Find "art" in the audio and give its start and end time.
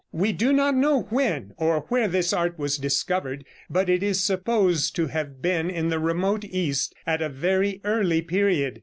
2.33-2.57